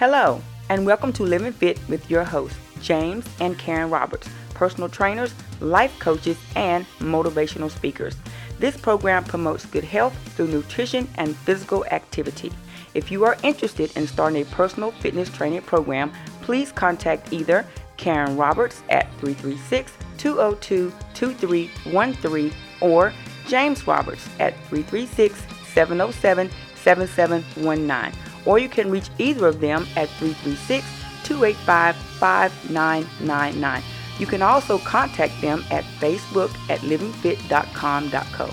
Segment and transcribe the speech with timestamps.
[0.00, 0.40] Hello,
[0.70, 5.94] and welcome to Living Fit with your hosts, James and Karen Roberts, personal trainers, life
[5.98, 8.16] coaches, and motivational speakers.
[8.58, 12.50] This program promotes good health through nutrition and physical activity.
[12.94, 17.66] If you are interested in starting a personal fitness training program, please contact either
[17.98, 23.12] Karen Roberts at 336 202 2313 or
[23.46, 25.38] James Roberts at 336
[25.74, 30.84] 707 7719 or you can reach either of them at 336
[31.24, 33.82] 285 5999.
[34.18, 38.50] You can also contact them at Facebook at livingfit.com.co.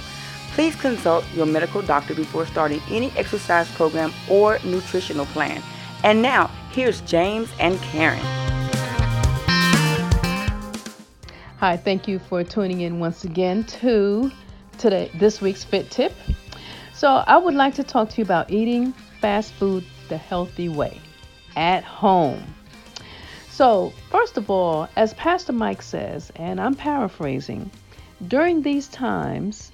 [0.54, 5.62] Please consult your medical doctor before starting any exercise program or nutritional plan.
[6.04, 8.20] And now, here's James and Karen.
[11.60, 14.32] Hi, thank you for tuning in once again to
[14.78, 16.14] today this week's Fit Tip.
[16.98, 21.00] So, I would like to talk to you about eating fast food the healthy way
[21.56, 22.56] at home.
[23.52, 27.70] So, first of all, as Pastor Mike says, and I'm paraphrasing,
[28.28, 29.70] during these times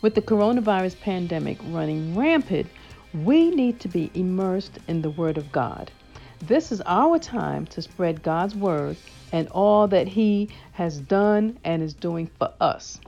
[0.00, 2.66] with the coronavirus pandemic running rampant,
[3.12, 5.90] we need to be immersed in the Word of God.
[6.38, 8.96] This is our time to spread God's Word
[9.32, 13.00] and all that He has done and is doing for us.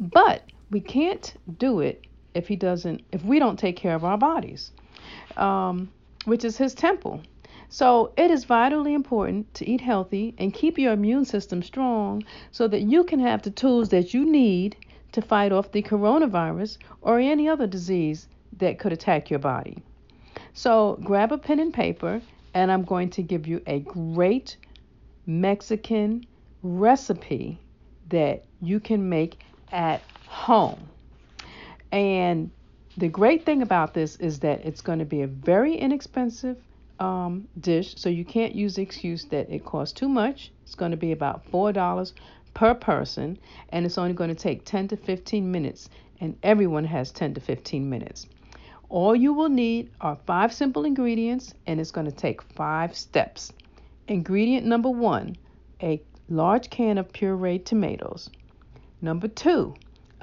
[0.00, 0.42] But
[0.72, 2.04] we can't do it
[2.34, 4.72] if He doesn't, if we don't take care of our bodies.
[5.36, 5.88] Um,
[6.24, 7.20] which is his temple.
[7.68, 12.68] So it is vitally important to eat healthy and keep your immune system strong so
[12.68, 14.76] that you can have the tools that you need
[15.12, 19.82] to fight off the coronavirus or any other disease that could attack your body.
[20.52, 22.20] So grab a pen and paper,
[22.52, 24.56] and I'm going to give you a great
[25.26, 26.26] Mexican
[26.62, 27.58] recipe
[28.10, 29.40] that you can make
[29.72, 30.88] at home.
[31.94, 32.50] And
[32.96, 36.56] the great thing about this is that it's going to be a very inexpensive
[36.98, 40.50] um, dish, so you can't use the excuse that it costs too much.
[40.64, 42.12] It's going to be about $4
[42.52, 43.38] per person,
[43.68, 45.88] and it's only going to take 10 to 15 minutes,
[46.20, 48.26] and everyone has 10 to 15 minutes.
[48.88, 53.52] All you will need are five simple ingredients, and it's going to take five steps.
[54.08, 55.36] Ingredient number one
[55.80, 58.30] a large can of pureed tomatoes.
[59.00, 59.74] Number two,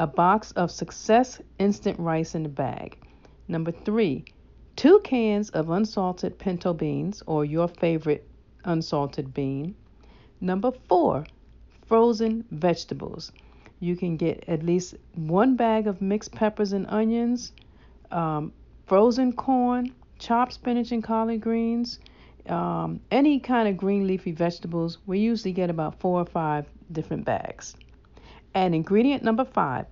[0.02, 2.98] a box of Success instant rice in a bag.
[3.48, 4.26] Number three,
[4.76, 8.28] two cans of unsalted pinto beans or your favorite
[8.66, 9.76] unsalted bean.
[10.40, 11.28] Number four,
[11.86, 13.32] frozen vegetables.
[13.80, 17.52] You can get at least one bag of mixed peppers and onions,
[18.10, 18.54] um,
[18.88, 22.00] frozen corn, chopped spinach and collard greens,
[22.48, 24.98] um, any kind of green leafy vegetables.
[25.06, 27.76] We usually get about four or five different bags.
[28.54, 29.86] And ingredient number five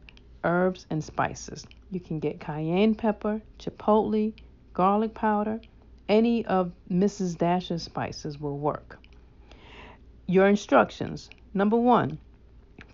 [0.43, 1.65] herbs and spices.
[1.91, 4.33] You can get cayenne pepper, chipotle,
[4.73, 5.61] garlic powder,
[6.07, 7.37] any of Mrs.
[7.37, 8.99] Dash's spices will work.
[10.25, 12.17] Your instructions number one,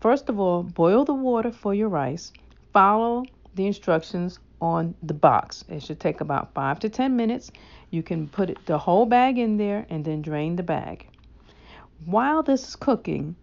[0.01, 2.31] first of all, boil the water for your rice.
[2.71, 3.25] Follow
[3.55, 5.63] the instructions on the box.
[5.69, 7.51] It should take about five to ten minutes.
[7.89, 11.07] You can put the whole bag in there and then drain the bag.
[12.05, 13.35] While this is cooking,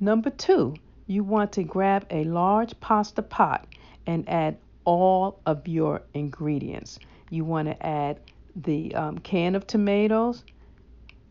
[0.00, 0.74] number two,
[1.08, 3.66] you want to grab a large pasta pot
[4.06, 6.98] and add all of your ingredients.
[7.30, 8.20] You want to add
[8.54, 10.44] the um, can of tomatoes,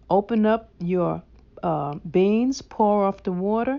[0.09, 1.21] open up your
[1.61, 3.77] uh, beans, pour off the water,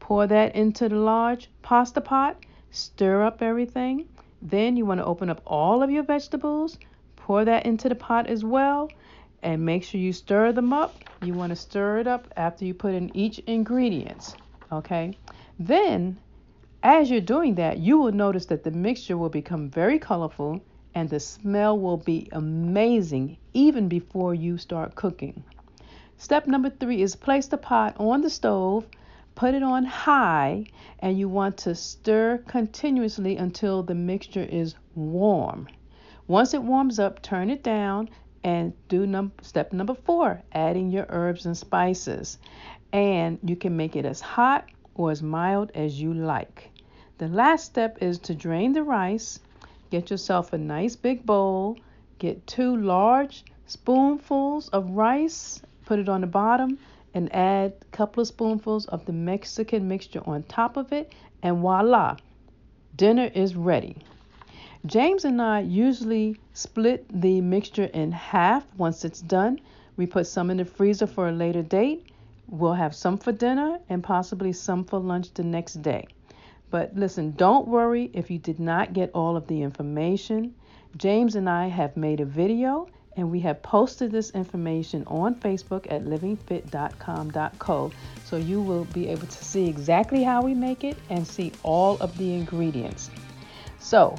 [0.00, 2.36] pour that into the large pasta pot,
[2.72, 4.08] stir up everything.
[4.42, 6.76] Then you want to open up all of your vegetables,
[7.14, 8.90] pour that into the pot as well,
[9.42, 10.96] and make sure you stir them up.
[11.22, 14.34] You want to stir it up after you put in each ingredients.
[14.72, 15.16] Okay.
[15.58, 16.18] Then,
[16.82, 20.60] as you're doing that, you will notice that the mixture will become very colorful
[20.94, 25.44] and the smell will be amazing even before you start cooking.
[26.18, 28.86] Step number three is place the pot on the stove,
[29.34, 30.66] put it on high,
[30.98, 35.68] and you want to stir continuously until the mixture is warm.
[36.26, 38.08] Once it warms up, turn it down
[38.44, 42.38] and do num- step number four, adding your herbs and spices.
[42.92, 44.66] And you can make it as hot
[44.96, 46.70] or as mild as you like.
[47.18, 49.38] The last step is to drain the rice.
[49.90, 51.76] Get yourself a nice big bowl.
[52.18, 56.78] Get two large spoonfuls of rice, put it on the bottom,
[57.14, 61.12] and add a couple of spoonfuls of the Mexican mixture on top of it,
[61.42, 62.16] and voila,
[62.96, 63.96] dinner is ready.
[64.86, 69.60] James and I usually split the mixture in half once it's done.
[69.96, 72.06] We put some in the freezer for a later date
[72.48, 76.06] We'll have some for dinner and possibly some for lunch the next day.
[76.70, 80.54] But listen, don't worry if you did not get all of the information.
[80.96, 85.86] James and I have made a video And we have posted this information on Facebook
[85.90, 87.92] at livingfit.com.co.
[88.24, 91.96] So you will be able to see exactly how we make it and see all
[91.98, 93.10] of the ingredients.
[93.78, 94.16] So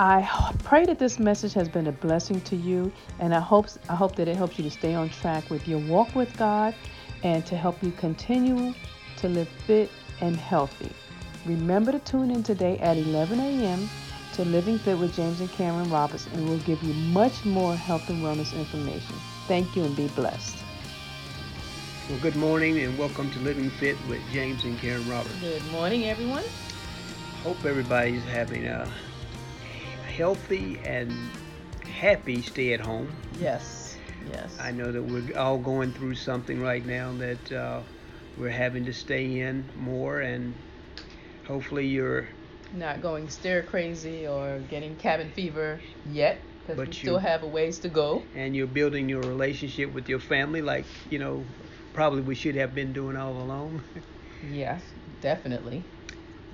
[0.00, 0.28] I
[0.64, 2.90] pray that this message has been a blessing to you,
[3.20, 5.78] and I hope I hope that it helps you to stay on track with your
[5.78, 6.74] walk with God,
[7.24, 8.72] and to help you continue
[9.16, 9.90] to live fit
[10.20, 10.90] and healthy.
[11.44, 13.88] Remember to tune in today at 11 a.m.
[14.34, 18.08] to Living Fit with James and Karen Roberts, and we'll give you much more health
[18.08, 19.16] and wellness information.
[19.48, 20.56] Thank you and be blessed.
[22.08, 25.34] Well, good morning and welcome to Living Fit with James and Karen Roberts.
[25.40, 26.44] Good morning, everyone.
[27.42, 28.88] Hope everybody's having a
[30.14, 31.12] healthy and
[31.98, 33.10] happy stay at home.
[33.38, 33.83] Yes,
[34.30, 34.56] yes.
[34.60, 37.80] I know that we're all going through something right now that uh,
[38.36, 40.54] we're having to stay in more, and
[41.46, 42.28] hopefully you're
[42.72, 45.80] not going stir crazy or getting cabin fever
[46.12, 48.24] yet because we still have a ways to go.
[48.34, 51.44] And you're building your relationship with your family like, you know,
[51.92, 53.82] probably we should have been doing all along.
[54.50, 54.82] yes,
[55.20, 55.84] definitely.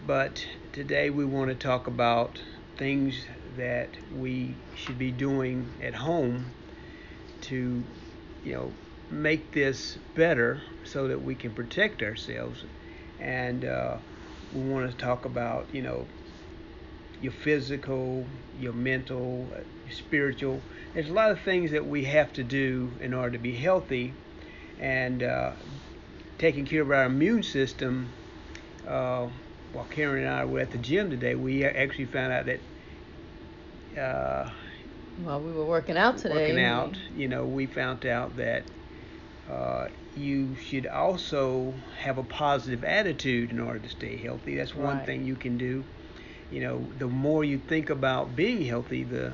[0.06, 2.40] But today we want to talk about
[2.76, 3.26] things
[3.56, 6.46] that we should be doing at home
[7.42, 7.82] to,
[8.44, 8.72] you know,
[9.10, 12.64] make this better so that we can protect ourselves.
[13.20, 13.96] And uh,
[14.54, 16.06] we want to talk about, you know,
[17.20, 18.24] your physical,
[18.58, 19.46] your mental,
[19.84, 20.60] your spiritual.
[20.94, 24.14] There's a lot of things that we have to do in order to be healthy,
[24.80, 25.52] and uh,
[26.38, 28.08] taking care of our immune system.
[28.88, 29.28] Uh,
[29.72, 34.50] while Karen and I were at the gym today, we actually found out that uh,
[35.24, 36.34] well, we were working out today.
[36.34, 38.64] Working out, you know, we found out that
[39.50, 44.56] uh, you should also have a positive attitude in order to stay healthy.
[44.56, 45.06] That's one right.
[45.06, 45.84] thing you can do.
[46.50, 49.32] You know, the more you think about being healthy, the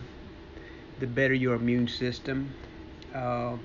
[0.98, 2.50] the better your immune system.
[3.14, 3.56] Uh,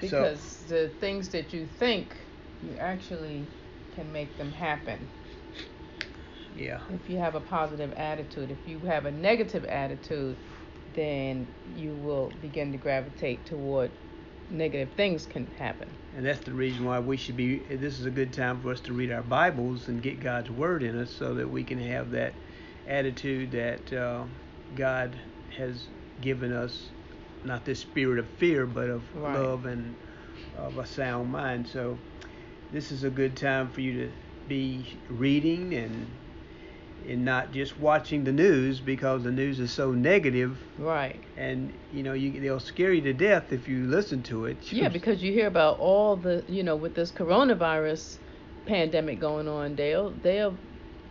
[0.00, 2.16] because so, the things that you think,
[2.62, 3.46] you actually
[3.94, 4.98] can make them happen.
[6.56, 6.80] Yeah.
[6.92, 10.36] If you have a positive attitude, if you have a negative attitude,
[10.94, 11.46] then
[11.76, 13.90] you will begin to gravitate toward
[14.50, 15.88] negative things can happen.
[16.16, 17.58] And that's the reason why we should be.
[17.58, 20.82] This is a good time for us to read our Bibles and get God's Word
[20.82, 22.34] in us, so that we can have that
[22.86, 24.24] attitude that uh,
[24.76, 25.16] God
[25.56, 25.86] has
[26.20, 26.90] given us,
[27.44, 29.38] not this spirit of fear, but of right.
[29.38, 29.94] love and
[30.56, 31.66] of a sound mind.
[31.66, 31.98] So
[32.72, 34.12] this is a good time for you to
[34.48, 36.06] be reading and
[37.08, 40.58] and not just watching the news because the news is so negative.
[40.78, 41.20] Right.
[41.36, 44.56] And you know, you they'll scare you to death if you listen to it.
[44.72, 48.18] Yeah, because you hear about all the you know with this coronavirus
[48.66, 50.56] pandemic going on, they'll they'll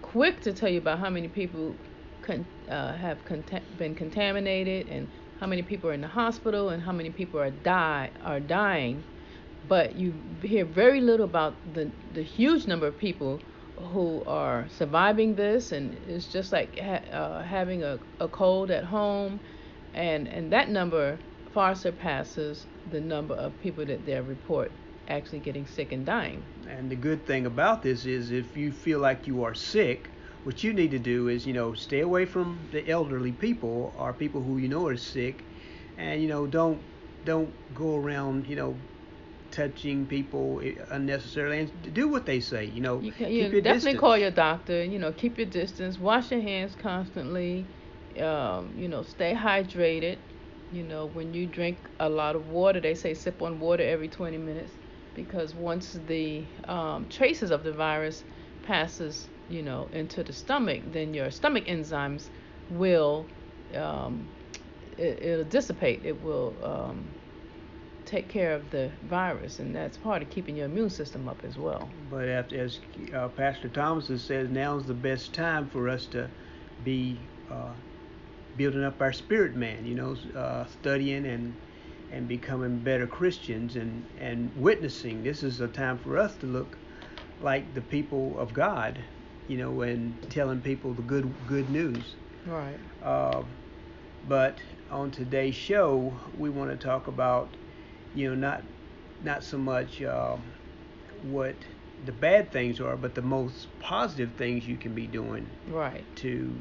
[0.02, 1.76] quick to tell you about how many people
[2.22, 5.08] con- uh, have cont- been contaminated and
[5.40, 9.04] how many people are in the hospital and how many people are die are dying.
[9.68, 13.40] But you hear very little about the the huge number of people
[13.82, 18.86] who are surviving this, and it's just like ha- uh, having a, a cold at
[18.86, 19.42] home,
[19.94, 21.20] and and that number
[21.50, 24.72] far surpasses the number of people that they report
[25.08, 26.46] actually getting sick and dying.
[26.68, 30.12] And the good thing about this is if you feel like you are sick,
[30.44, 34.14] what you need to do is, you know, stay away from the elderly people or
[34.14, 35.46] people who you know are sick
[35.98, 36.84] and you know, don't
[37.24, 38.80] don't go around, you know,
[39.52, 42.66] touching people unnecessarily and do what they say.
[42.66, 44.00] You know, you, can, you definitely distance.
[44.00, 44.84] call your doctor.
[44.84, 46.00] You know, keep your distance.
[46.00, 47.66] Wash your hands constantly.
[48.20, 50.18] Um, you know, stay hydrated.
[50.72, 54.08] You know, when you drink a lot of water, they say sip on water every
[54.08, 54.72] 20 minutes
[55.16, 58.24] because once the um, traces of the virus
[58.64, 62.30] passes, you know, into the stomach, then your stomach enzymes
[62.70, 63.28] will
[63.76, 64.28] um,
[64.98, 66.06] it, will dissipate.
[66.06, 67.06] It will um,
[68.12, 71.58] take care of the virus, and that's part of keeping your immune system up as
[71.58, 71.90] well.
[72.10, 72.80] But as
[73.14, 76.30] uh, Pastor Thomas says, now is the best time for us to
[76.84, 77.18] be
[77.50, 77.72] uh,
[78.58, 81.56] building up our spirit man, you know, uh, studying and
[82.12, 85.24] and becoming better Christians and, and witnessing.
[85.24, 86.78] This is a time for us to look
[87.42, 89.00] like the people of God,
[89.48, 92.16] you know, and telling people the good good news.
[92.46, 92.78] Right.
[93.02, 93.44] Uh,
[94.28, 94.58] but
[94.90, 97.48] on today's show, we want to talk about
[98.16, 98.64] you know, not
[99.24, 100.42] not so much um,
[101.24, 101.56] what
[102.06, 106.52] the bad things are, but the most positive things you can be doing right to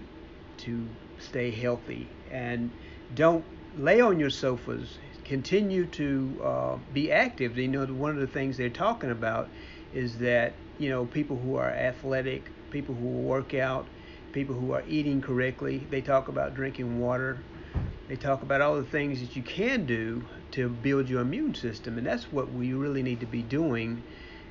[0.58, 0.86] to
[1.18, 2.70] stay healthy and
[3.14, 3.44] don't
[3.78, 4.98] lay on your sofas.
[5.24, 7.56] Continue to uh, be active.
[7.56, 9.48] You know, one of the things they're talking about
[9.94, 13.86] is that you know people who are athletic, people who work out,
[14.32, 15.86] people who are eating correctly.
[15.90, 17.38] They talk about drinking water
[18.10, 21.96] they talk about all the things that you can do to build your immune system,
[21.96, 24.02] and that's what we really need to be doing.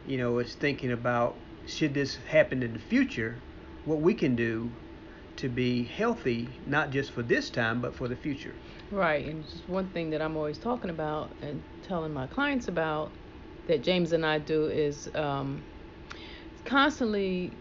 [0.07, 1.35] You know, is thinking about
[1.67, 3.35] should this happen in the future,
[3.83, 4.71] what we can do
[5.35, 8.55] to be healthy, not just for this time, but for the future.
[8.91, 13.11] Right, and just one thing that I'm always talking about and telling my clients about
[13.67, 15.61] that James and I do is um,
[16.63, 17.51] constantly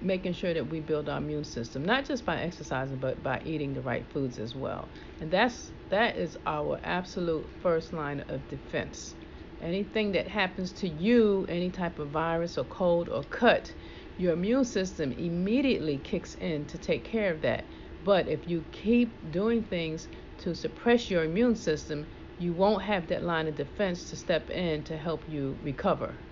[0.00, 3.72] making sure that we build our immune system, not just by exercising, but by eating
[3.74, 4.92] the right foods as well.
[5.20, 9.14] And that's that is our absolute first line of defense.
[9.60, 13.74] Anything that happens to you, any type of virus or cold or cut,
[14.16, 17.68] your immune system immediately kicks in to take care of that.
[18.02, 22.06] But if you keep doing things to suppress your immune system,
[22.38, 26.29] you won't have that line of defense to step in to help you recover.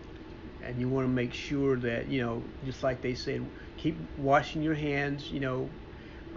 [0.65, 3.45] And you want to make sure that, you know, just like they said,
[3.77, 5.71] keep washing your hands, you know.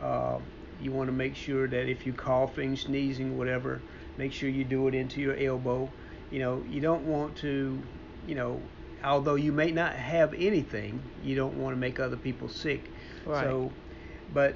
[0.01, 0.39] Uh,
[0.81, 3.81] you want to make sure that if you're coughing, sneezing, whatever,
[4.17, 5.89] make sure you do it into your elbow.
[6.31, 7.81] You know, you don't want to,
[8.27, 8.61] you know,
[9.03, 12.89] although you may not have anything, you don't want to make other people sick.
[13.25, 13.43] Right.
[13.43, 13.71] So,
[14.33, 14.55] but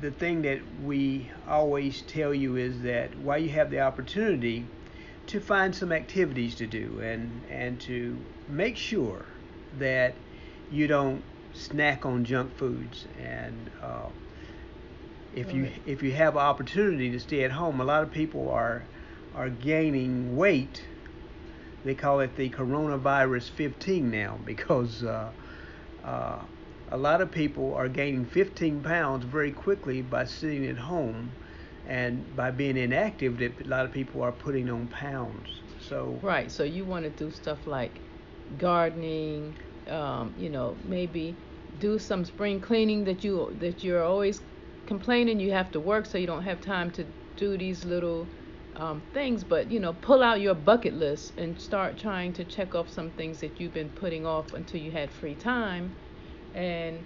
[0.00, 4.66] the thing that we always tell you is that while you have the opportunity
[5.28, 8.16] to find some activities to do and and to
[8.48, 9.24] make sure
[9.78, 10.14] that
[10.70, 11.22] you don't
[11.52, 14.08] snack on junk foods and uh,
[15.34, 18.82] if you if you have opportunity to stay at home a lot of people are
[19.36, 20.82] are gaining weight.
[21.84, 25.30] They call it the coronavirus 15 now because uh,
[26.02, 26.38] uh,
[26.90, 31.30] a lot of people are gaining 15 pounds very quickly by sitting at home
[31.86, 35.60] and by being inactive that a lot of people are putting on pounds.
[35.80, 36.50] So right.
[36.50, 37.92] So you want to do stuff like
[38.56, 39.56] gardening
[39.88, 41.36] um, you know maybe
[41.78, 44.40] do some spring cleaning that you that you're always
[44.86, 47.04] complaining you have to work so you don't have time to
[47.36, 48.28] do these little
[48.76, 52.74] um, things but you know pull out your bucket list and start trying to check
[52.74, 55.92] off some things that you've been putting off until you had free time
[56.54, 57.04] and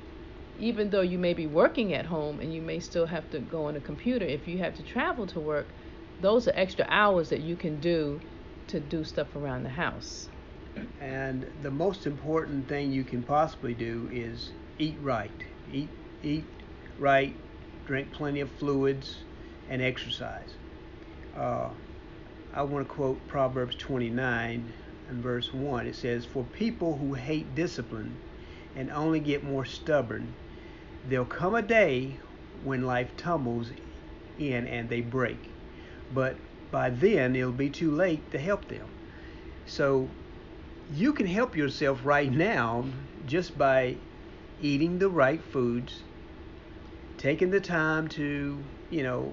[0.59, 3.65] even though you may be working at home and you may still have to go
[3.67, 5.75] on a computer, if you have to travel to work,
[6.21, 8.21] those are extra hours that you can do
[8.69, 10.29] to do stuff around the house.
[11.01, 15.31] And the most important thing you can possibly do is eat right.
[15.73, 15.89] Eat
[16.23, 16.45] eat
[16.99, 17.35] right,
[17.87, 19.17] drink plenty of fluids,
[19.69, 20.51] and exercise.
[21.37, 21.71] Uh,
[22.53, 24.73] I want to quote Proverbs 29
[25.09, 25.87] and verse 1.
[25.87, 28.17] It says, For people who hate discipline
[28.77, 30.35] and only get more stubborn.
[31.09, 32.19] There'll come a day
[32.65, 33.71] when life tumbles
[34.39, 35.51] in and they break.
[36.13, 36.37] But
[36.71, 38.87] by then, it'll be too late to help them.
[39.67, 40.09] So
[40.95, 42.85] you can help yourself right now
[43.27, 43.97] just by
[44.61, 46.03] eating the right foods,
[47.19, 48.59] taking the time to,
[48.91, 49.33] you know,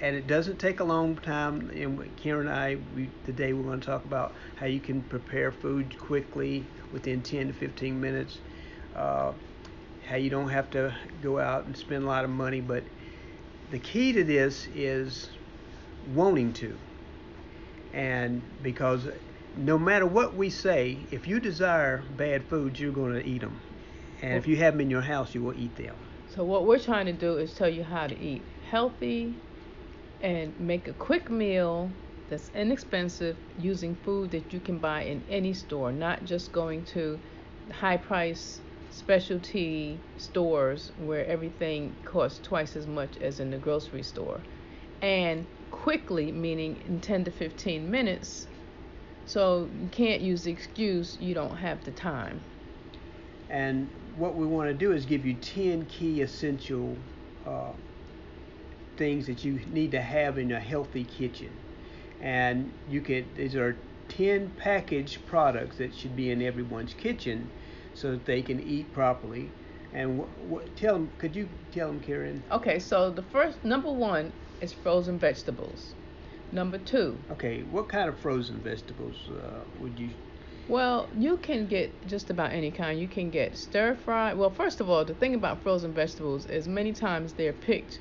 [0.00, 1.70] and it doesn't take a long time.
[1.70, 5.50] And Karen and I, we, today we're going to talk about how you can prepare
[5.50, 8.38] food quickly within 10 to 15 minutes
[8.96, 9.32] uh,
[10.08, 12.60] how you don't have to go out and spend a lot of money.
[12.60, 12.84] But
[13.70, 15.30] the key to this is
[16.14, 16.76] wanting to.
[17.92, 19.08] And because
[19.56, 23.60] no matter what we say, if you desire bad foods, you're going to eat them.
[24.22, 25.94] And if you have them in your house, you will eat them.
[26.34, 29.34] So, what we're trying to do is tell you how to eat healthy
[30.20, 31.90] and make a quick meal
[32.28, 37.18] that's inexpensive using food that you can buy in any store, not just going to
[37.72, 44.40] high price specialty stores where everything costs twice as much as in the grocery store.
[45.00, 48.46] And quickly, meaning in 10 to 15 minutes.
[49.28, 52.44] So you can't use the excuse you don't have the time.
[53.50, 56.96] And what we want to do is give you 10 key essential
[57.46, 57.72] uh,
[58.96, 61.50] things that you need to have in a healthy kitchen.
[62.20, 63.76] And you can, these are
[64.08, 67.50] 10 packaged products that should be in everyone's kitchen
[67.94, 69.52] so that they can eat properly.
[69.92, 72.44] And wh- wh- tell them, could you tell them, Karen?
[72.50, 75.94] Okay, so the first number one is frozen vegetables.
[76.52, 77.18] Number two.
[77.32, 80.10] Okay, what kind of frozen vegetables uh, would you?
[80.68, 83.00] Well, you can get just about any kind.
[83.00, 84.36] You can get stir fried.
[84.36, 88.00] Well, first of all, the thing about frozen vegetables is many times they're picked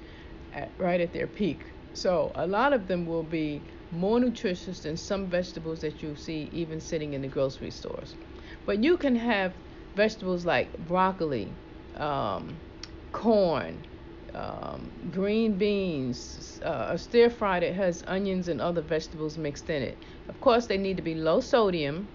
[0.53, 1.59] at, right at their peak.
[1.93, 3.61] So a lot of them will be
[3.91, 8.15] more nutritious than some vegetables that you see even sitting in the grocery stores.
[8.65, 9.53] But you can have
[9.95, 11.47] vegetables like broccoli,
[11.95, 12.57] um,
[13.13, 13.81] corn,
[14.37, 19.81] um, green beans, uh, a stir fry that has onions and other vegetables mixed in
[19.81, 19.97] it.
[20.29, 22.07] Of course, they need to be low sodium,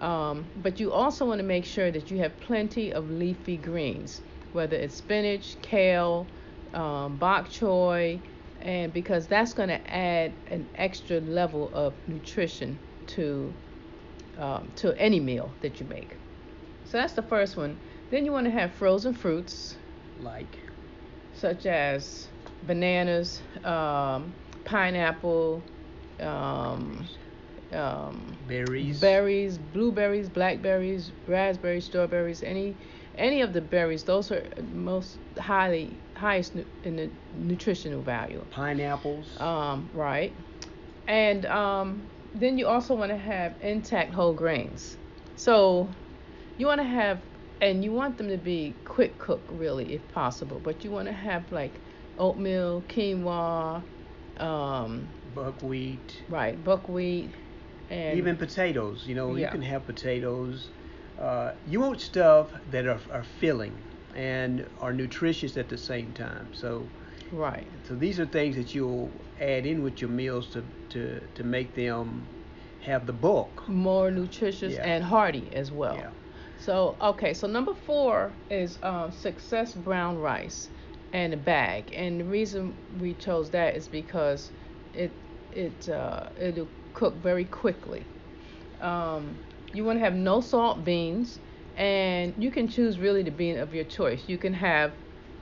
[0.00, 4.20] um, but you also want to make sure that you have plenty of leafy greens,
[4.52, 6.26] whether it's spinach, kale,
[6.74, 8.18] um, bok choy,
[8.62, 13.52] and because that's going to add an extra level of nutrition to
[14.38, 16.16] um, to any meal that you make.
[16.84, 17.76] So that's the first one.
[18.10, 19.76] Then you want to have frozen fruits,
[20.20, 20.58] Like
[21.40, 22.28] such as
[22.62, 25.64] bananas, um, pineapple,
[26.20, 27.06] um,
[27.72, 29.00] um, berries.
[29.00, 32.76] berries, blueberries, blackberries, raspberries, strawberries, any
[33.16, 34.04] any of the berries.
[34.04, 38.44] Those are most highly highest nu- in the nutritional value.
[38.50, 39.40] Pineapples.
[39.40, 40.34] Um, right.
[41.06, 44.96] And um, then you also want to have intact whole grains.
[45.36, 45.90] So
[46.56, 47.22] you want to have,
[47.60, 50.60] and you want them to be quick cook, really, if possible.
[50.62, 51.72] But you want to have like
[52.18, 53.82] oatmeal, quinoa,
[54.38, 56.22] um, buckwheat.
[56.28, 57.30] right, buckwheat,
[57.90, 59.04] and Even potatoes.
[59.06, 60.68] You know, you can have potatoes.
[61.20, 63.76] Uh, you want stuff that are, are filling
[64.16, 66.48] and are nutritious at the same time.
[66.52, 66.86] So,
[67.30, 71.44] right, so these are things that you'll add in with your meals to, to, to
[71.44, 72.26] make them
[72.80, 73.68] have the bulk.
[73.68, 74.84] more nutritious Yeah.
[74.84, 75.96] and hearty as well.
[75.96, 76.10] Yeah.
[76.60, 80.68] So okay, so number four is um, Success Brown Rice
[81.10, 84.50] and a bag, and the reason we chose that is because
[84.92, 85.10] it
[85.52, 88.04] it uh, it'll cook very quickly.
[88.82, 89.38] Um,
[89.72, 91.38] you want to have no salt beans,
[91.76, 94.28] and you can choose really the bean of your choice.
[94.28, 94.92] You can have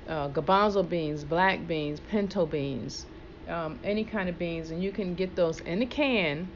[0.08, 3.06] uh, garbanzo beans, black beans, pinto beans,
[3.48, 6.48] um, any kind of beans, and you can get those in a can.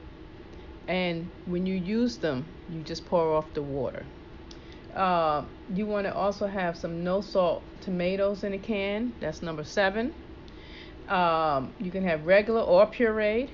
[0.86, 4.06] And when you use them, you just pour off the water.
[4.94, 5.44] Uh,
[5.74, 9.12] you want to also have some no salt tomatoes in a can.
[9.20, 10.12] That's number seven.
[11.08, 13.48] Um, you can have regular or pureed.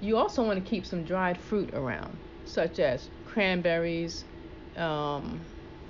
[0.00, 4.24] You also want to keep some dried fruit around, such as cranberries,
[4.76, 5.40] um,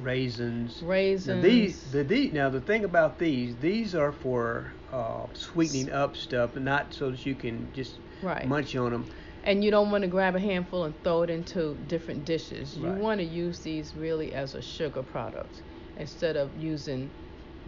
[0.00, 0.82] Raisins.
[0.82, 1.26] raisins.
[1.36, 6.16] Now these, the, the, now the thing about these, these are for uh, sweetening up
[6.16, 8.46] stuff, not so that you can just Right.
[8.48, 9.06] munch on them.
[9.44, 12.76] And you don't want to grab a handful and throw it into different dishes.
[12.76, 13.00] You Right.
[13.00, 15.62] want to use these really as a sugar product
[15.96, 17.10] instead of using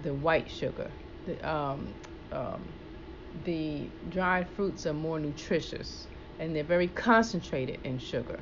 [0.02, 0.90] the white sugar.
[1.26, 1.94] The, um,
[2.32, 2.74] um,
[3.44, 8.40] the dried fruits are more nutritious and they're very concentrated in sugar.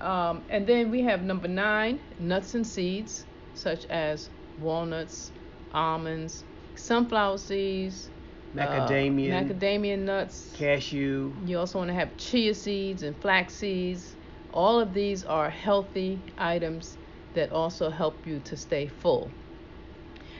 [0.00, 5.32] Um, and then we have number nine, nuts and seeds, such as walnuts,
[5.72, 8.10] almonds, sunflower seeds,
[8.56, 11.32] uh, Macadamia, macadamia nuts, cashew.
[11.46, 14.14] you also want to have chia seeds and flax seeds.
[14.52, 16.98] All of these are healthy items
[17.34, 19.30] that also help you to stay full.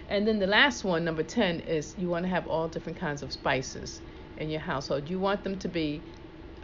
[0.09, 3.23] And then the last one, number 10, is you want to have all different kinds
[3.23, 4.03] of spices
[4.37, 5.09] in your household.
[5.09, 6.03] You want them to be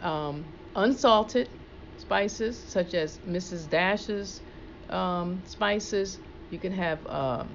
[0.01, 1.49] um, unsalted
[1.97, 3.67] spices, such as Mrs.
[3.67, 4.41] Dash's
[4.89, 6.19] um, spices.
[6.51, 7.49] You can have um,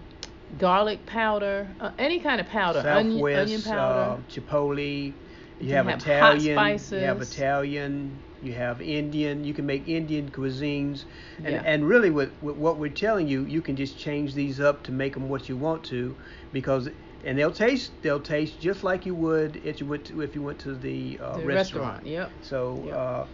[0.59, 4.01] garlic powder, uh, any kind of powder, onion, Southwest, onion powder.
[4.01, 5.13] uh, Chipotle.
[5.61, 6.79] You, have, have Italian.
[6.91, 7.23] You have.
[7.23, 8.19] Italian.
[8.43, 9.45] You have Indian.
[9.45, 11.05] You can make Indian cuisines.
[11.39, 11.63] And, Yeah.
[11.65, 14.93] and really, with, with what we're telling you, you can just change these up to
[14.93, 16.17] make them what you want to,
[16.53, 16.89] because
[17.25, 20.43] and they'll taste they'll taste just like you would if you went to, if you
[20.43, 22.05] went to the, uh, the restaurant.
[22.07, 22.31] Yep.
[22.43, 22.95] So, Yep.
[22.97, 23.27] uh,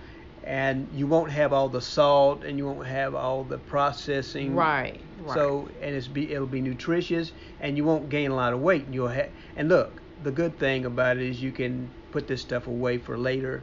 [0.45, 4.55] and you won't have all the salt and you won't have all the processing.
[4.55, 5.01] Right.
[5.19, 5.35] Right.
[5.35, 8.87] So, and it's be it'll be nutritious and you won't gain a lot of weight.
[8.87, 12.41] And you'll have and look, the good thing about it is you can put this
[12.41, 13.63] stuff away for later,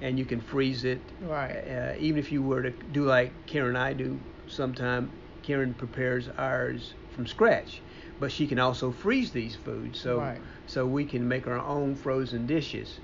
[0.00, 1.00] and you can freeze it.
[1.20, 1.52] Right.
[1.52, 5.10] Uh, even if you were to do like Karen and I do, sometime
[5.42, 7.80] Karen prepares ours from scratch,
[8.20, 9.98] but she can also freeze these foods.
[10.00, 10.40] So Right.
[10.66, 13.00] so we can make our own frozen dishes.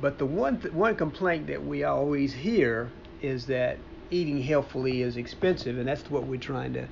[0.00, 3.78] But the one th- one complaint that we always hear is that
[4.10, 6.88] eating healthfully is expensive, and that's what we're trying to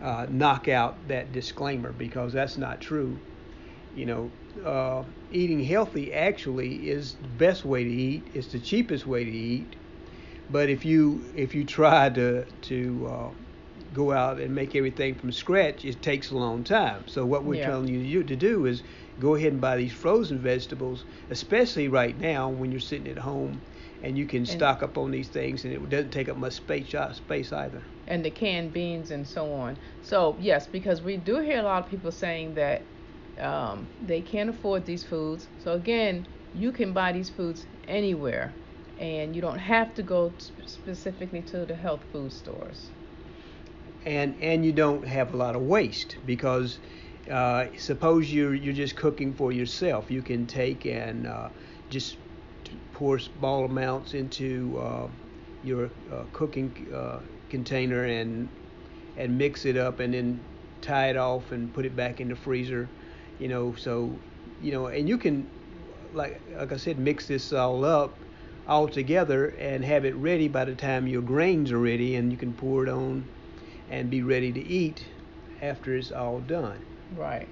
[0.00, 3.20] uh, knock out that disclaimer because that's not true.
[3.94, 4.32] You know,
[4.64, 8.28] uh, eating healthy actually is the best way to eat.
[8.34, 9.76] It's the cheapest way to eat.
[10.48, 13.30] But if you if you try to to uh,
[13.92, 17.04] go out and make everything from scratch, it takes a long time.
[17.06, 17.64] So what we're Yeah.
[17.64, 18.82] telling you to do is
[19.20, 23.60] go ahead and buy these frozen vegetables, especially right now when you're sitting at home
[24.02, 26.94] and you can stock up on these things and it doesn't take up much space
[26.94, 27.82] uh, space either.
[28.06, 29.78] and the canned beans and so on.
[30.02, 32.86] So yes, because we do hear a lot of people saying that
[33.38, 35.48] um, they can't afford these foods.
[35.58, 38.54] So again, you can buy these foods anywhere,
[38.98, 42.90] and you don't have to go specifically to the health food stores.
[44.04, 46.78] and and you don't have a lot of waste because
[47.30, 51.48] uh, suppose you're you're just cooking for yourself, you can take and uh,
[51.90, 52.16] just
[52.92, 55.08] pour small amounts into uh,
[55.64, 58.48] your uh, cooking uh, container and
[59.16, 60.40] and mix it up and then
[60.80, 62.88] tie it off and put it back in the freezer,
[63.38, 63.74] you know.
[63.74, 64.14] So
[64.62, 65.48] you know, and you can
[66.14, 68.14] like like I said, mix this all up
[68.68, 72.38] all together and have it ready by the time your grains are ready, and you
[72.38, 73.26] can pour it on
[73.90, 75.04] and be ready to eat
[75.60, 76.78] after it's all done.
[77.14, 77.48] Right.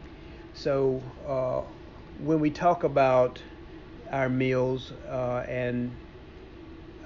[0.55, 1.63] So uh,
[2.25, 3.41] when we talk about
[4.11, 5.91] our meals uh, and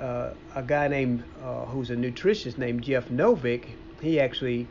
[0.01, 3.65] uh, a guy named uh, who's a nutritionist named Jeff Novick,
[4.01, 4.67] he actually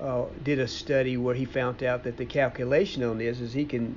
[0.00, 3.64] uh, did a study where he found out that the calculation on this is he
[3.64, 3.96] can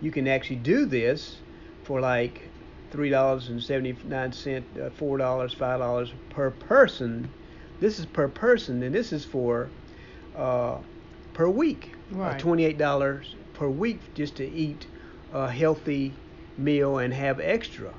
[0.00, 1.36] you can actually do this
[1.84, 2.48] for like
[2.90, 7.28] three dollars and seventy nine cent, uh, four dollars, five dollars per person.
[7.80, 9.68] This is per person, and this is for
[11.34, 11.90] per week.
[12.14, 12.38] Right.
[12.38, 14.86] Twenty eight dollars per week just to eat
[15.32, 16.14] a healthy
[16.56, 17.94] meal and have extra.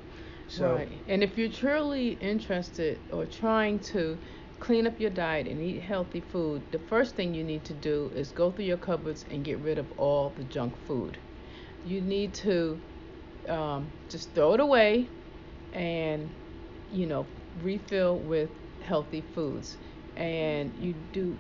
[0.48, 0.92] So right.
[1.08, 4.18] And if you're truly interested or trying to
[4.60, 8.12] clean up your diet and eat healthy food, the first thing you need to do
[8.16, 11.18] is go through your cupboards and get rid of all the junk food.
[11.84, 12.82] You need to
[13.48, 15.10] um, just throw it away
[15.74, 16.30] and,
[16.92, 17.28] you know,
[17.62, 19.78] refill with healthy foods.
[20.16, 21.38] And you do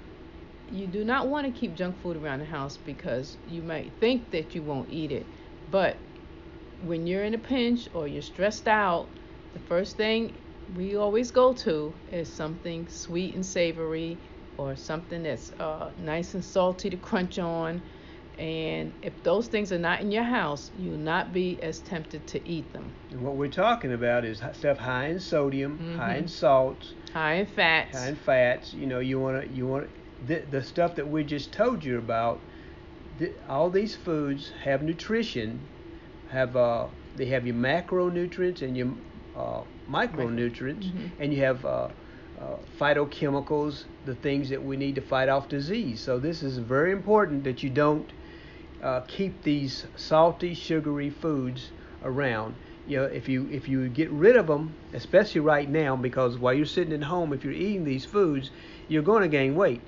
[0.71, 4.32] you do not want to keep junk food around the house because you might think
[4.32, 5.25] that you won't eat it,
[5.71, 5.97] but
[6.86, 9.08] when you're in a pinch or you're stressed out,
[9.54, 10.34] the first thing
[10.75, 14.17] we always go to is something sweet and savory
[14.58, 17.82] or something that's uh, nice and salty to crunch on.
[18.38, 22.47] And if those things are not in your house, you'll not be as tempted to
[22.49, 22.91] eat them.
[23.12, 26.30] and what we're talking about is stuff high in sodium, high in Mhm.
[26.30, 27.95] salts, High in fats.
[27.95, 28.73] high in fats.
[28.73, 29.89] You know, you want to you want
[30.27, 32.39] the the stuff that we just told you about.
[33.17, 35.61] The, all these foods have nutrition,
[36.29, 38.89] have uh they have your macronutrients and your
[39.38, 41.09] uh, micronutrients, Mhm.
[41.19, 41.88] and you have uh,
[42.41, 46.01] uh, phytochemicals, the things that we need to fight off disease.
[46.01, 48.11] So this is very important that you don't
[48.83, 51.71] uh, keep these salty, sugary foods
[52.03, 52.55] around.
[52.88, 56.53] You know, if you if you get rid of them, especially right now, because while
[56.53, 58.51] you're sitting at home, if you're eating these foods,
[58.89, 59.81] you're going to gain weight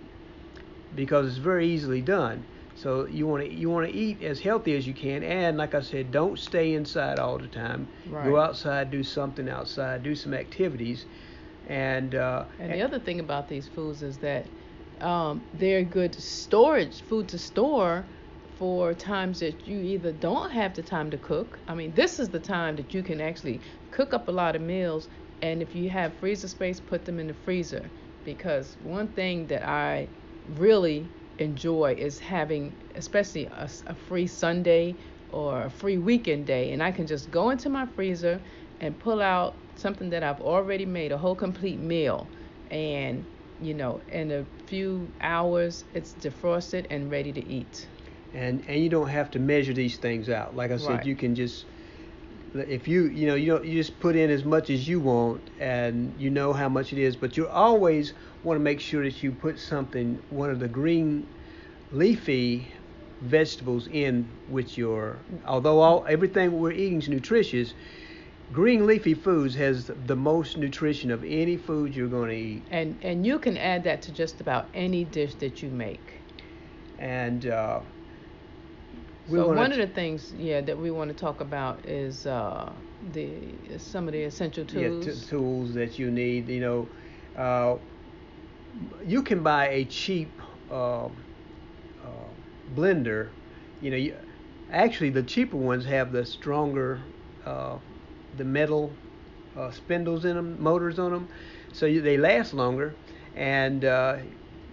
[0.95, 2.45] because it's very easily done.
[2.75, 5.73] So you want to you want to eat as healthy as you can, and like
[5.73, 7.87] I said, don't stay inside all the time.
[8.05, 8.25] Right.
[8.25, 11.05] Go outside, do something outside, do some activities,
[11.65, 14.47] and uh, And the other thing about these foods is that
[15.01, 18.05] um, they're good storage, food to store
[18.57, 21.59] for times that you either don't have the time to cook.
[21.67, 24.61] I mean, this is the time that you can actually cook up a lot of
[24.61, 25.07] meals,
[25.41, 27.91] and if you have freezer space, put them in the freezer.
[28.23, 30.09] Because one thing that I
[30.47, 34.95] really enjoy is having, especially a free Sunday
[35.29, 38.41] or a free weekend day, and I can just go into my freezer
[38.79, 42.31] and pull out something that I've already made, a whole complete meal,
[42.71, 43.25] and
[43.59, 47.87] you know, in a few hours it's defrosted and ready to eat.
[48.33, 50.55] and and you don't have to measure these things out.
[50.55, 51.05] Like I said, Right.
[51.05, 51.65] you can just
[52.53, 55.41] if you you know you don't you just put in as much as you want
[55.59, 59.21] and you know how much it is, but you always want to make sure that
[59.23, 61.27] you put something one of the green
[61.91, 62.71] leafy
[63.21, 67.73] vegetables in with your although all everything we're eating is nutritious
[68.53, 72.97] green leafy foods has the most nutrition of any food you're going to eat And
[73.01, 76.21] and you can add that to just about any dish that you make.
[76.99, 77.79] and uh,
[79.27, 82.73] we so one of the things, yeah, that we want to talk about is uh,
[83.01, 84.73] the some of the essential tools.
[84.73, 86.49] Yeah, t- tools that you need.
[86.49, 86.89] You know,
[87.41, 87.77] uh,
[89.05, 91.09] you can buy a cheap uh, uh,
[92.73, 93.29] blender.
[93.79, 94.15] You know, you,
[94.69, 97.01] actually the cheaper ones have the stronger,
[97.45, 97.77] uh,
[98.35, 98.97] the metal
[99.55, 101.29] uh, spindles in them, motors on them,
[101.71, 102.95] so you, they last longer.
[103.35, 104.17] And uh,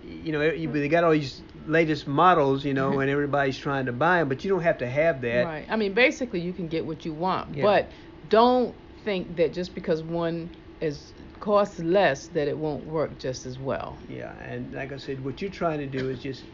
[0.04, 2.64] you know, they got all these latest models.
[2.64, 5.44] You know, and everybody's trying to buy them, but you don't have to have that.
[5.44, 5.66] Right.
[5.68, 7.62] I mean, basically, you can get what you want, Yeah.
[7.62, 7.92] but
[8.28, 13.58] don't think that just because one is costs less that it won't work just as
[13.58, 13.98] well.
[14.08, 16.44] Yeah, and like I said, what you're trying to do is just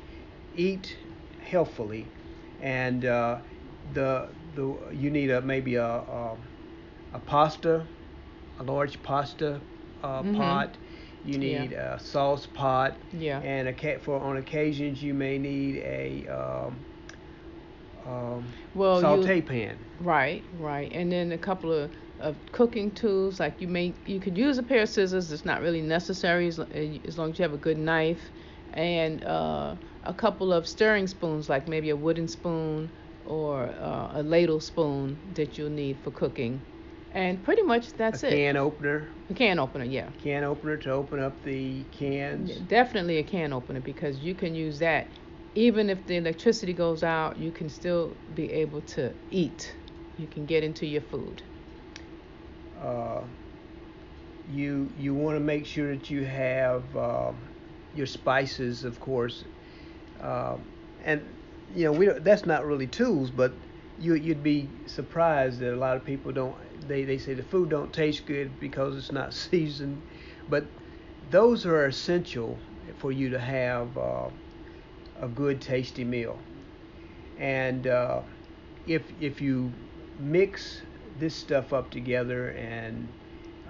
[0.54, 0.96] eat
[1.38, 2.10] healthfully,
[2.60, 3.38] and uh,
[3.92, 6.36] the the you need a maybe a a,
[7.12, 7.86] a pasta,
[8.58, 9.60] a large pasta
[10.02, 10.34] uh, Mhm.
[10.36, 10.76] pot.
[11.22, 11.60] You Yeah.
[11.62, 13.40] need a sauce pot, Yeah.
[13.40, 16.84] and a cat for on occasions you may need a um,
[18.06, 19.76] um, Well, you- saute pan.
[19.98, 20.90] Right, right.
[20.92, 24.62] And then a couple of, of cooking tools, like you may you could use a
[24.62, 25.30] pair of scissors.
[25.30, 28.30] It's not really necessary as, as long as you have a good knife,
[28.72, 32.90] and uh, a couple of stirring spoons, like maybe a wooden spoon
[33.26, 36.62] or uh, a ladle spoon that you'll need for cooking.
[37.12, 38.36] And pretty much that's a it.
[38.36, 40.08] can opener, A can opener, yeah.
[40.22, 42.54] can opener to open up the cans.
[42.68, 45.06] Definitely a can opener because you can use that
[45.56, 49.74] even if the electricity goes out, you can still be able to eat
[50.20, 51.42] you can get into your food?
[52.82, 53.22] Uh,
[54.52, 57.32] you you want to make sure that you have uh,
[57.94, 59.44] your spices, of course,
[60.22, 60.56] uh,
[61.04, 61.22] and
[61.74, 63.52] you know we don't, that's not really tools, but
[63.98, 66.54] you you'd be surprised that a lot of people don't.
[66.86, 70.02] They they say the food don't taste good because it's not seasoned,
[70.48, 70.66] but
[71.30, 72.58] those are essential
[72.96, 74.28] for you to have uh,
[75.20, 76.38] a good tasty meal.
[77.38, 78.22] And uh,
[78.86, 79.72] if if you
[80.18, 80.82] mix
[81.18, 83.08] this stuff up together and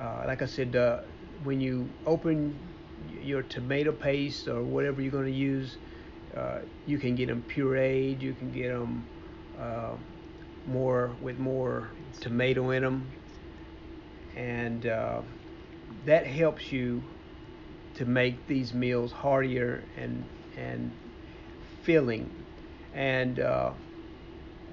[0.01, 1.01] uh, like I said, uh,
[1.44, 2.59] when you open
[3.23, 5.77] your tomato paste or whatever you're going to use,
[6.37, 8.20] uh, you can get them pureed.
[8.20, 9.07] You can get them
[9.59, 9.96] uh,
[10.66, 13.11] more with more tomato in them,
[14.37, 15.20] and uh,
[16.05, 17.03] that helps you
[17.94, 20.25] to make these meals heartier and
[20.57, 20.90] and
[21.83, 22.31] filling.
[22.94, 23.73] And uh,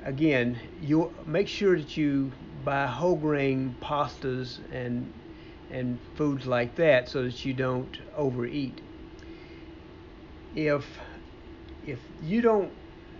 [0.05, 2.31] again, you make sure that you
[2.63, 5.11] buy whole grain pastas and
[5.69, 8.79] and foods like that so that you don't overeat.
[10.55, 10.85] If
[11.85, 12.71] if you don't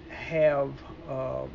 [0.10, 0.72] have
[1.10, 1.46] uh,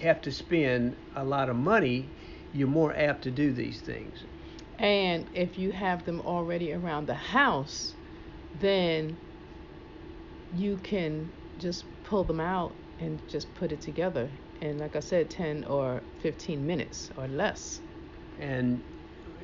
[0.00, 2.08] have to spend a lot of money,
[2.52, 4.24] you're more apt to do these things.
[4.78, 7.94] And if you have them already around the house,
[8.60, 9.16] then
[10.56, 14.28] you can just pull them out and just put it together
[14.60, 17.80] and like I said, 10 or 15 minutes or less.
[18.40, 18.82] And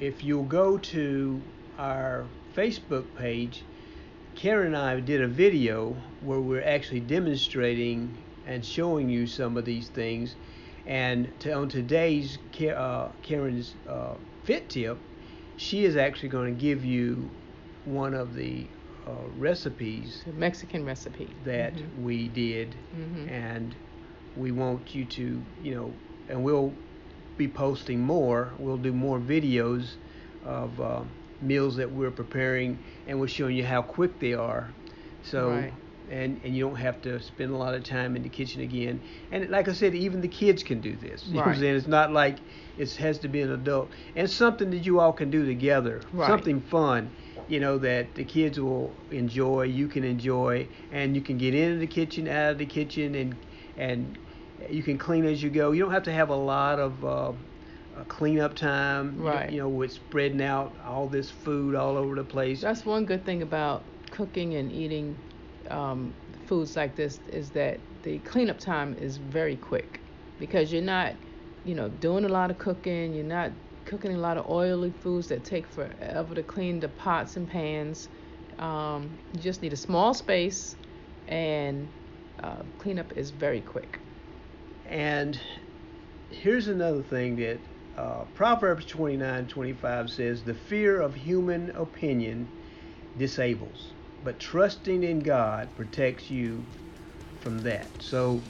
[0.00, 1.40] if you'll go to
[1.78, 2.24] our
[2.56, 3.62] Facebook page,
[4.34, 9.64] Karen and I did a video where we're actually demonstrating and showing you some of
[9.64, 10.36] these things.
[10.86, 12.38] And to, on today's
[12.76, 14.98] uh, Karen's uh, fit tip,
[15.56, 17.30] she is actually going to give you
[17.84, 18.66] one of the
[19.06, 22.04] uh, recipes, the Mexican recipe that mm-hmm.
[22.04, 23.28] we did, mm-hmm.
[23.28, 23.74] and
[24.36, 25.92] we want you to, you know,
[26.28, 26.72] and we'll
[27.36, 28.52] be posting more.
[28.58, 29.94] We'll do more videos
[30.44, 31.02] of uh,
[31.40, 34.68] meals that we're preparing, and we're showing you how quick they are.
[35.22, 35.50] So.
[35.50, 35.72] Right.
[36.10, 39.00] And, and you don't have to spend a lot of time in the kitchen again.
[39.30, 41.26] And like I said, even the kids can do this.
[41.26, 41.34] You right.
[41.34, 41.76] know what I'm saying?
[41.76, 42.38] It's not like
[42.76, 43.90] it has to be an adult.
[44.14, 46.02] And something that you all can do together.
[46.12, 46.28] Right.
[46.28, 47.10] Something fun
[47.48, 51.78] you know that the kids will enjoy you can enjoy and you can get into
[51.78, 53.36] the kitchen out of the kitchen and
[53.76, 54.18] and
[54.70, 57.32] you can clean as you go you don't have to have a lot of uh,
[58.08, 62.60] cleanup time right you know with spreading out all this food all over the place
[62.60, 65.16] that's one good thing about cooking and eating
[65.70, 66.12] um,
[66.46, 70.00] foods like this is that the cleanup time is very quick
[70.38, 71.14] because you're not
[71.64, 73.50] you know doing a lot of cooking you're not
[73.84, 78.08] cooking a lot of oily foods that take forever to clean the pots and pans.
[78.58, 80.76] Um, you just need a small space,
[81.28, 81.88] and
[82.42, 83.98] uh, cleanup is very quick.
[84.88, 85.38] And
[86.30, 87.58] here's another thing that
[87.96, 92.48] uh, Proverbs 29:25 says, "The fear of human opinion
[93.18, 93.92] disables,
[94.24, 96.64] but trusting in God protects you
[97.40, 98.40] from that." So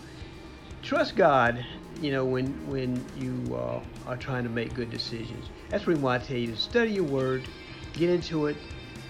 [0.83, 1.65] trust God
[2.01, 5.47] you know, when when you uh, are trying to make good decisions.
[5.71, 7.47] That's the reason why I tell you to study your word,
[7.93, 8.57] get into it,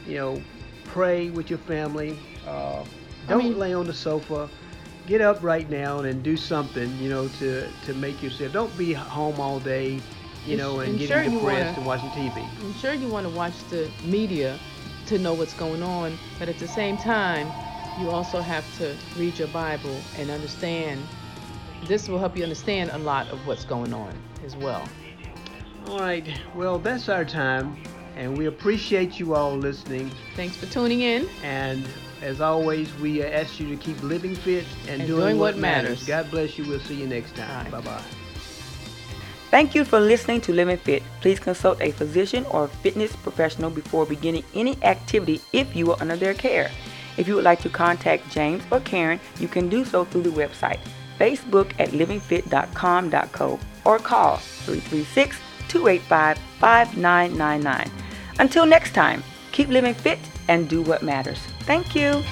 [0.07, 0.42] you know,
[0.85, 2.18] pray with your family.
[2.46, 2.85] Uh,
[3.29, 4.48] don't I mean, lay on the sofa.
[5.07, 8.53] Get up right now and do something, you know, to to make yourself.
[8.53, 10.00] Don't be home all day,
[10.46, 12.46] you know, and, and getting sure depressed and watching TV.
[12.61, 14.59] I'm sure you want to watch the media
[15.06, 17.50] to know what's going on, but at the same time,
[18.00, 21.00] you also have to read your Bible and understand
[21.86, 24.86] this will help you understand a lot of what's going on as well.
[25.88, 26.26] All right.
[26.54, 27.76] Well, that's our time,
[28.16, 30.10] and we appreciate you all listening.
[30.34, 31.28] Thanks for tuning in.
[31.42, 31.86] And
[32.22, 35.60] as always, we ask you to keep living fit and, and doing, doing, what, what
[35.60, 35.90] matters.
[35.90, 36.06] matters.
[36.06, 36.66] God bless you.
[36.66, 37.70] We'll see you next time.
[37.70, 38.02] Bye bye.
[39.54, 41.04] Thank you for listening to Living Fit.
[41.20, 46.16] Please consult a physician or fitness professional before beginning any activity if you are under
[46.16, 46.72] their care.
[47.16, 50.30] If you would like to contact James or Karen, you can do so through the
[50.30, 50.80] website
[51.20, 55.38] Facebook at livingfit.com.co or call 336
[55.68, 57.90] 285 5999.
[58.40, 61.38] Until next time, keep living fit and do what matters.
[61.60, 62.24] Thank you.